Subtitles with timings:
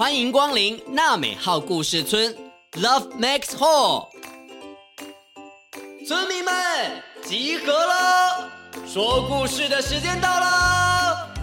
[0.00, 2.34] 欢迎光临娜美号故事村
[2.72, 4.08] ，Love Max Hall。
[6.08, 8.50] 村民们集合了，
[8.86, 11.34] 说故事的时间到了。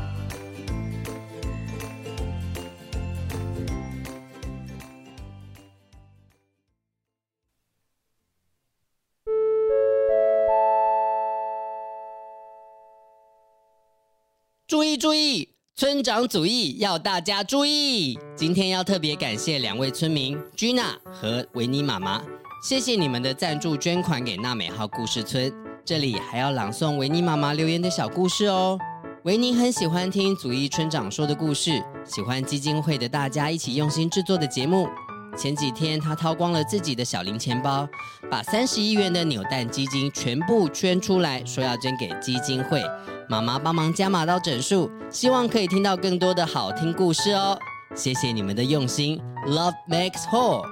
[14.65, 15.56] 注意注意！
[15.79, 22.19] 村长祖义要大家注意，今天要特别感谢两位村民 Gina 和维尼妈妈，
[22.67, 25.53] 谢谢你们的赞助捐款给娜美号故事村。
[25.85, 28.75] 这里还要朗诵维尼妈妈留言的小故事哦。
[29.23, 34.89] 维尼很喜欢听祖义村长说的故事，喜欢基金会的大家一起用心制作的节目。
[35.37, 37.87] 前几天他掏光了自己的小零钱包，
[38.31, 42.81] 把三十亿元的扭蛋基金全部捐出来，说要捐给基金会。
[43.29, 47.59] 妈妈帮忙加码到整数，希望可以听到更多的好听故事哦。
[47.93, 50.63] 谢谢你们的用心，Love makes whole。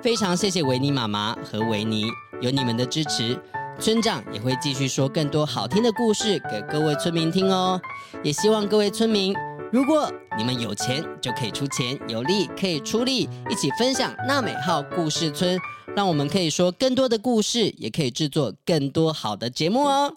[0.00, 2.06] 非常谢谢维尼妈妈和维尼，
[2.40, 3.36] 有你们的支持，
[3.80, 7.80] 村长也会继续说更多好听的故事给各位村民听哦。
[8.22, 9.34] 也希望各位村民，
[9.72, 10.08] 如果
[10.38, 15.58] 你们有钱，就可以出钱；有力可以出力，一起分享娜美号故事村，
[15.96, 20.14] 让我们可以说更多的故事，也可以制作更多好的节目哦。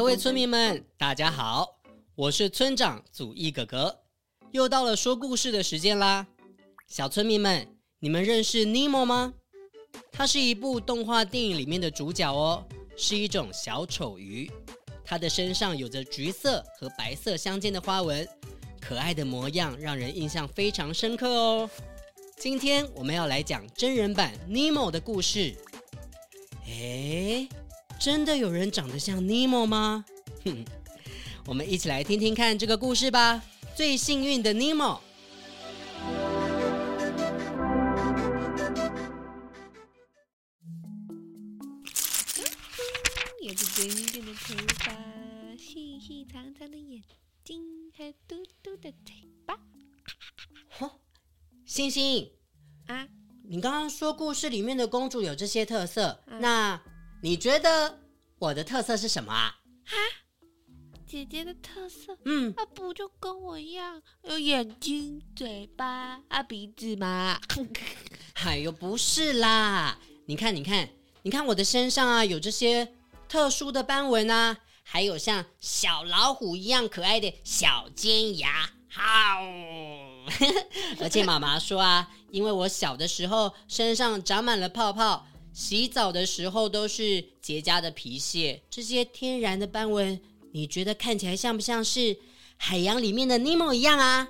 [0.00, 1.78] 各位村民们，大家好，
[2.14, 4.00] 我是村长祖义哥哥，
[4.50, 6.26] 又到了说故事的时间啦。
[6.88, 9.34] 小村民们，你们认识尼莫吗？
[10.10, 14.50] 它是一部动画电影里面的主角哦，是一种小丑鱼，
[15.04, 18.26] 它的身上有着橘色和白色相间的花纹，
[18.80, 21.70] 可爱的模样让人印象非常深刻哦。
[22.38, 25.54] 今天我们要来讲真人版尼莫的故事。
[26.64, 27.46] 诶。
[28.00, 30.06] 真的有人长得像尼莫吗？
[30.46, 30.64] 哼，
[31.46, 33.42] 我们一起来听听看这个故事吧。
[33.76, 34.98] 最幸运的尼莫。
[43.42, 44.92] 有着卷卷的头发，
[45.58, 47.02] 细细长长的眼
[47.44, 47.62] 睛，
[47.94, 49.14] 和嘟嘟的嘴
[49.44, 49.54] 巴。
[50.78, 50.92] 哦，
[51.66, 52.30] 星星
[52.86, 53.06] 啊，
[53.44, 56.80] 你刚刚说故事里面的公主有这些特色，啊、那？
[57.22, 57.98] 你觉得
[58.38, 59.54] 我的特色是什么啊？
[59.84, 59.96] 哈，
[61.06, 67.38] 姐姐的特色，嗯，啊，不就跟我一样有眼睛、嘴巴、啊鼻子吗？
[68.44, 69.98] 哎呦，不是啦！
[70.26, 70.88] 你看，你看，
[71.22, 72.94] 你看我的身上啊，有这些
[73.28, 79.02] 特殊的斑纹啊，还有像小老虎一样可爱的小尖牙，好！
[81.00, 85.26] 而且妈妈说啊，因为我小的时候身上长满了泡泡。
[85.52, 90.20] 洗澡的时候都是结痂的皮屑，这些天然的斑纹，
[90.52, 92.16] 你觉得看起来像不像是
[92.56, 94.28] 海洋里面的尼莫一样啊？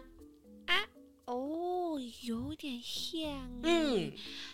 [0.67, 0.87] 啊，
[1.27, 3.23] 哦，有点像。
[3.63, 4.13] 嗯，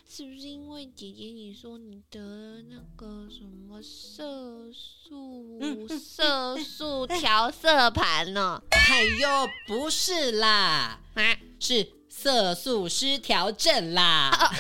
[0.08, 8.62] 是不是因为姐姐你说你得了那个什么色素、嗯、色素调色盘呢？
[8.70, 9.28] 哎呦，
[9.66, 11.95] 不是啦，啊，是。
[12.26, 14.52] 色素失调症啦，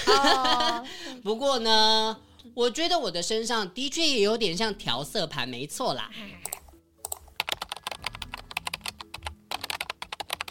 [1.24, 2.16] 不过呢，
[2.54, 6.08] 我觉得我的身上的确也有点像调色盘，没错啦。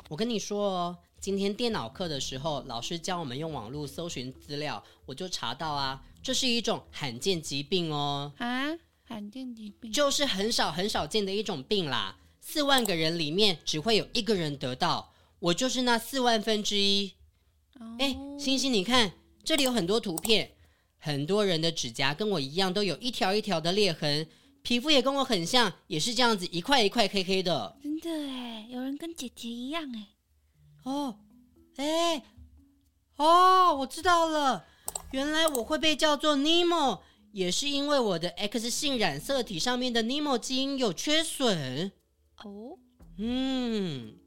[0.09, 8.33] 我跟你说哦，今天电脑课的时候，老师教我们用网络搜寻资料，我就查到啊，这是一种罕见疾病哦。
[8.39, 8.65] 啊，
[9.07, 15.13] 罕见疾病就是很少很少见的一种病啦，四万个人里面只会有一个人得到。
[15.39, 17.13] 我就是那四万分之一。
[17.99, 19.11] 哎、oh.，星星，你看
[19.43, 20.51] 这里有很多图片，
[20.97, 24.27] 很多人的指甲跟我一样，都有一条一条的裂痕，
[24.61, 27.77] 皮肤也跟我很像，也是这样子一块一块黑黑的。
[27.83, 30.07] 真的哎，有人跟姐姐一样哎。
[30.83, 31.19] 哦，
[31.75, 32.23] 哎，
[33.17, 34.65] 哦，我知道了，
[35.11, 37.03] 原来我会被叫做尼莫，
[37.33, 41.91] 也是因为我的 X 性染色体上面的尼莫基因有缺损。
[42.37, 42.79] 哦、oh.，
[43.17, 44.19] 嗯。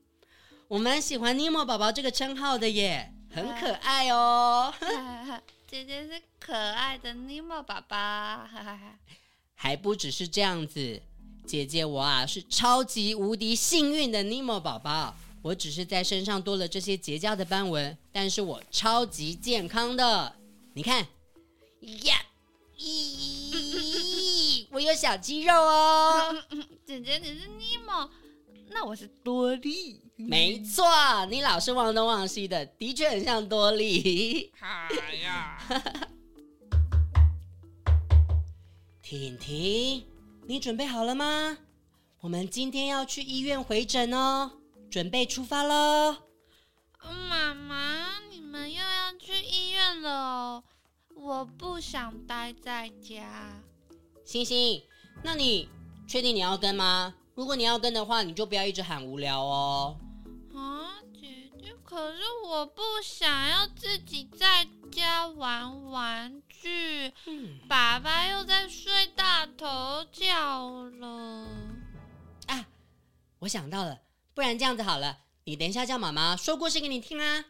[0.69, 4.73] 我蛮喜欢尼莫宝宝这个称号的耶， 很可爱哦。
[5.67, 8.47] 姐姐是可爱的尼莫宝宝，
[9.56, 11.00] 还不只是这样子，
[11.47, 15.17] 姐姐我啊是超级无敌幸运的尼莫宝宝。
[15.41, 20.37] 我只是在身上多了这些结痂的斑纹，但是我超级健康的。
[20.75, 21.06] 你看，
[22.03, 22.20] 呀，
[22.76, 26.44] 咦，我有小肌肉哦。
[26.85, 28.11] 姐姐你是尼莫，
[28.70, 30.00] 那我是多莉。
[30.17, 30.85] 没错，
[31.31, 34.53] 你老是忘东忘西的，的确很像多莉。
[34.61, 35.59] 哎呀，
[39.03, 40.05] 婷婷，
[40.47, 41.59] 你准备好了吗？
[42.20, 44.53] 我们今天要去医院回诊哦。
[44.91, 46.17] 准备出发喽！
[47.29, 50.65] 妈妈，你们又要去医院了哦，
[51.15, 53.62] 我不想待在家。
[54.25, 54.82] 星星，
[55.23, 55.69] 那你
[56.09, 57.15] 确定你要跟吗？
[57.38, 59.96] 如果你要跟的话，你就不要一直喊无聊哦。
[60.52, 67.12] 啊，姐姐，可是我不想要自己在家玩玩具。
[67.26, 71.46] 嗯，爸爸又在睡大头觉了。
[72.49, 72.67] 啊，
[73.38, 74.00] 我想到了。
[74.34, 77.44] 不然这样子好了，你等一下叫妈妈说故事给你听啊。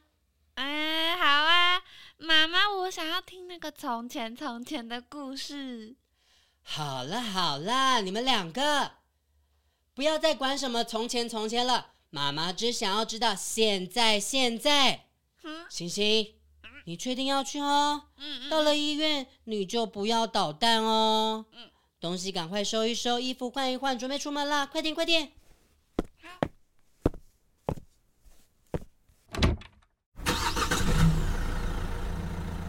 [0.56, 1.82] 哎，好啊，
[2.18, 5.96] 妈妈，我想要听那个从前从前的故事。
[6.62, 8.97] 好了好了，你们两个
[9.98, 15.06] 不要再管什么从前从前了，妈妈只想要知道现在现在。
[15.42, 16.34] 嗯，星星，
[16.84, 18.04] 你确定要去哦？
[18.16, 21.46] 嗯，到了医院你就不要捣蛋哦。
[21.50, 21.68] 嗯，
[21.98, 24.64] 东西赶快收一收，衣服换一换，准备出门啦！
[24.64, 25.32] 快点快点。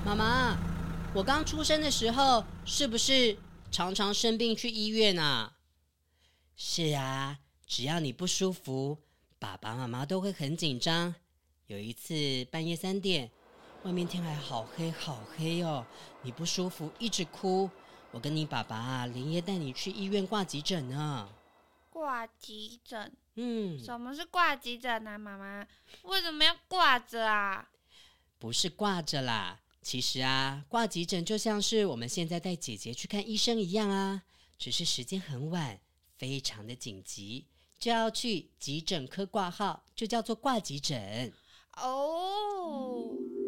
[0.03, 0.57] 妈妈，
[1.13, 3.37] 我刚出生的时候是不是
[3.69, 5.53] 常常生病去医院啊？
[6.61, 8.97] 是啊，只要你不舒服，
[9.39, 11.15] 爸爸妈妈都会很紧张。
[11.67, 13.31] 有一次半夜三点，
[13.83, 15.88] 外面天还好黑好黑哦，
[16.21, 17.69] 你不舒服一直哭，
[18.11, 21.29] 我跟你爸爸啊连夜带你去医院挂急诊呢。
[21.89, 23.09] 挂急诊？
[23.35, 25.17] 嗯，什么是挂急诊啊？
[25.17, 25.65] 妈妈，
[26.03, 27.69] 为什么要挂着啊？
[28.38, 29.62] 不是挂着啦。
[29.81, 34.23] 其实啊，挂急诊就像是我们现在带姐姐去看医生一样啊，
[34.57, 35.79] 只是时间很晚，
[36.19, 37.48] 非常的紧急，
[37.80, 41.33] 就要去急诊科挂号，就叫做挂急诊。
[41.77, 43.38] 哦。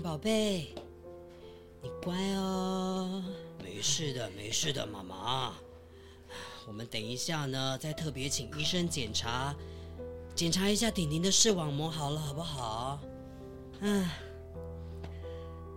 [0.00, 0.68] 宝贝，
[1.82, 3.22] 你乖哦，
[3.62, 5.54] 没事的，没事的，妈妈。
[6.66, 9.54] 我们等一下呢，再特别请医生检查，
[10.34, 13.00] 检查一下婷婷的视网膜，好了，好不好？
[13.80, 14.08] 嗯，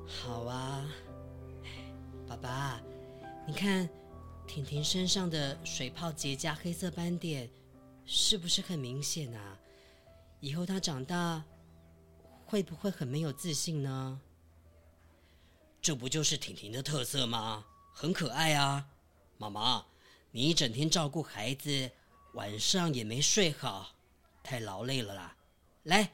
[0.06, 0.88] 好啊。
[2.28, 2.82] 爸爸，
[3.48, 3.90] 你看
[4.46, 7.50] 婷婷身上的水泡结痂、黑色斑点，
[8.06, 9.58] 是不是很明显啊？
[10.40, 11.44] 以后她长大。
[12.46, 14.22] 会不会很没有自信呢？
[15.82, 17.66] 这不就是婷婷的特色吗？
[17.92, 18.88] 很可爱啊！
[19.38, 19.86] 妈妈，
[20.32, 21.92] 你一整天照顾孩子，
[22.34, 23.96] 晚上也没睡好，
[24.44, 25.36] 太劳累了啦。
[25.84, 26.12] 来，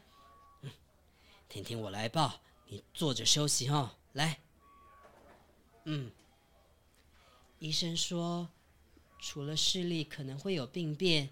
[1.50, 3.92] 婷婷我来抱，你坐着休息哦。
[4.14, 4.40] 来，
[5.86, 6.12] 嗯，
[7.60, 8.50] 医生说，
[9.20, 11.30] 除了视力可能会有病变，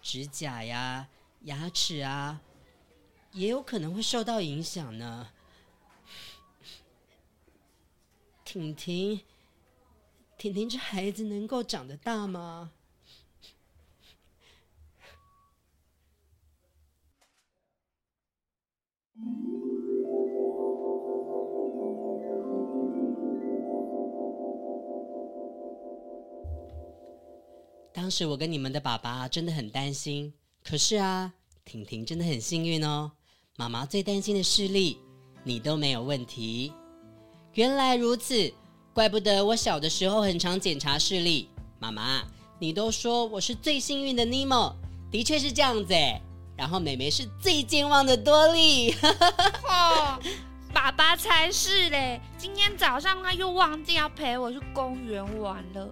[0.00, 1.08] 指甲呀、
[1.42, 2.40] 牙齿啊。
[3.32, 5.28] 也有可能会受到影响呢。
[8.44, 9.20] 婷婷，
[10.36, 12.72] 婷婷，这孩子能够长得大吗？
[27.94, 31.32] 当时我跟你们的爸爸真的很担心，可是啊，
[31.64, 33.12] 婷婷真的很幸运哦。
[33.56, 34.98] 妈妈最担心的视力，
[35.44, 36.72] 你都没有问题。
[37.52, 38.50] 原来如此，
[38.94, 41.50] 怪不得我小的时候很常检查视力。
[41.78, 42.22] 妈妈，
[42.58, 44.74] 你都说我是最幸运的尼莫，
[45.10, 46.18] 的确是这样子哎。
[46.56, 48.92] 然后妹妹是最健忘的多莉。
[49.68, 50.18] 哦，
[50.72, 52.18] 爸爸才是嘞！
[52.38, 55.90] 今天早上他又忘记要陪我去公园玩了。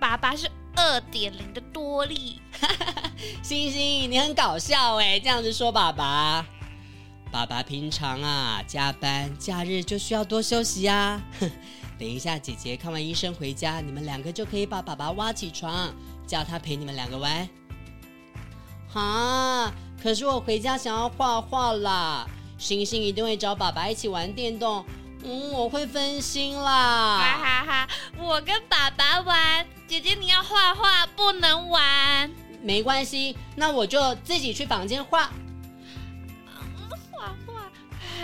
[0.00, 2.40] 爸爸是二点零的多莉。
[3.44, 6.46] 星星，你很搞笑哎，这样子说爸爸。
[7.34, 11.20] 爸爸平常啊加班，假日就需要多休息呀。
[11.98, 15.92] 等一下，姐姐看完医生回家，你们两个就可以把爸爸挖起床，
[16.28, 17.48] 叫他陪你们两个玩。
[18.92, 22.24] 啊，可是我回家想要画画啦，
[22.56, 24.84] 星星一定会找爸爸一起玩电动，
[25.24, 27.18] 嗯，我会分心啦。
[27.18, 32.30] 哈哈哈，我跟爸爸玩，姐姐你要画画不能玩。
[32.62, 35.32] 没关系，那我就自己去房间画。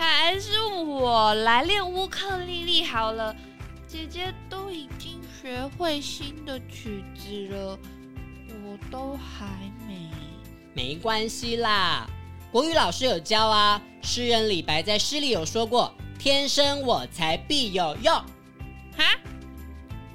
[0.01, 3.35] 还是我来练乌克丽丽好了。
[3.87, 7.77] 姐姐都已经学会新的曲子了，
[8.65, 9.45] 我都还
[9.87, 10.09] 没。
[10.73, 12.09] 没关系啦，
[12.51, 18.11] 国语老师有教啊，诗人李白在诗里有说过：“天生我材必有用。”
[18.97, 19.19] 哈，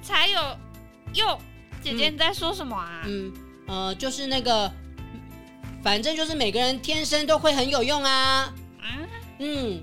[0.01, 0.41] 才有
[1.13, 1.39] 用？
[1.81, 3.03] 姐姐你在说什么啊？
[3.05, 3.31] 嗯，
[3.67, 4.69] 嗯呃，就是那个，
[5.81, 8.53] 反正就是每个人天生都会很有用啊。
[8.81, 9.07] 啊？
[9.39, 9.81] 嗯，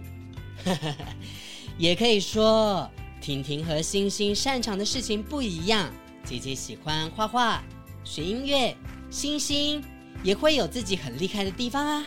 [1.78, 5.92] 也可以说，婷婷和星星擅长的事情不一样。
[6.24, 7.62] 姐姐喜欢画画、
[8.02, 8.74] 学音乐，
[9.10, 9.82] 星星
[10.22, 12.04] 也会有自己很厉害的地方啊。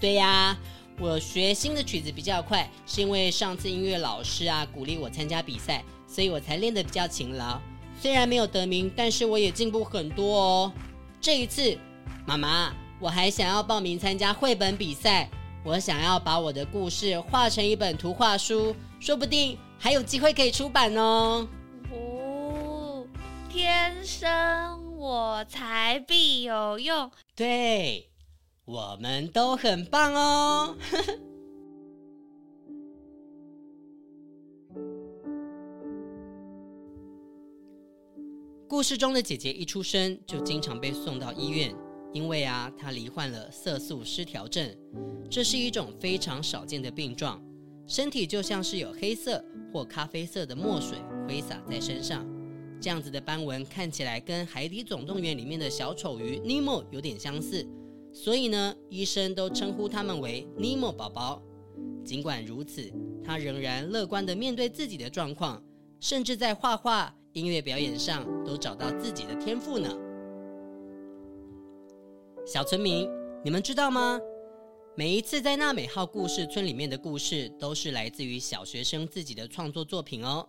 [0.00, 0.58] 对呀，
[0.98, 7.60] 我学新的曲子比较快，是因为上次音乐老师啊鼓励我参加比赛，所以我才练得比较勤劳。
[8.00, 10.72] 虽然没有得名，但是我也进步很多哦。
[11.20, 11.78] 这一次，
[12.26, 15.30] 妈妈，我还想要报名参加绘本比赛，
[15.64, 21.46] 我想要把我的故事画成一本图画书，说不定还有机会可以出版哦。
[21.92, 23.06] 哦，
[23.48, 27.10] 天生我材必有用。
[27.34, 28.06] 对。
[28.66, 30.76] 我们都很棒哦！
[38.68, 41.74] 故事中的姐姐一出生就经常被送到医院，
[42.12, 44.68] 因为啊，她罹患了色素失调症，
[45.30, 47.42] 这是一种非常少见的病状，
[47.86, 52.26] 身体就像是有黑色或咖啡色的墨水挥洒在身上，
[52.80, 57.66] 这样子的斑纹看起来跟《海底总动员》里面的小丑鱼尼莫有点相似。
[58.12, 61.40] 所以呢，医生都称呼他们为尼莫宝宝。
[62.04, 65.62] 尽管如此，他仍然乐观地面对自己的状况，
[66.00, 69.88] 甚至在画画、音乐表演上都找到自己的天赋呢。
[72.52, 73.08] 小村民，
[73.44, 74.18] 你们知道吗？
[74.96, 80.44] 每一次在娜美号故事村里面的故事，都是来自于小学生自己的创作作品哦。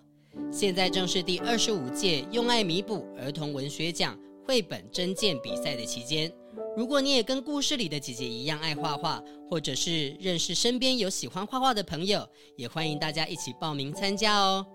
[0.52, 6.34] 现在正是第二十五届“用爱弥补儿童文学奖”绘本征件比赛的期间。
[6.76, 12.28] 如果你也跟故事里的姐姐一样爱画画，或者是认识身边有喜欢画画的朋友，
[12.58, 14.66] 也欢迎大家一起报名参加哦。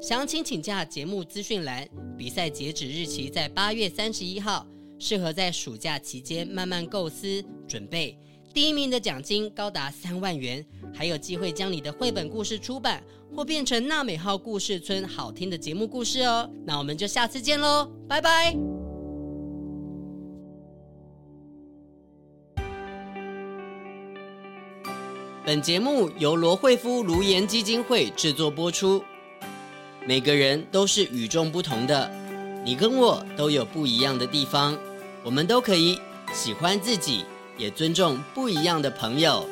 [0.00, 1.86] 详情请假节目资讯栏。
[2.16, 4.66] 比赛截止日期在八月三十一号，
[5.00, 8.16] 适合在暑假期间慢慢构思准备。
[8.52, 13.02] 第一名的奖金高达三万元，还有机会将你的绘本故事出版
[13.34, 16.48] 或变成娜美号故事村好听的节目故事哦。
[16.64, 18.56] 那我们就下次见喽，拜拜。
[25.46, 29.02] 本节目由罗慧夫卢颜基金会制作播出。
[30.06, 32.10] 每个人都是与众不同的，
[32.64, 34.78] 你跟我都有不一样的地方，
[35.22, 36.00] 我们都可以
[36.32, 37.24] 喜欢自己，
[37.58, 39.46] 也尊重不一样的朋友。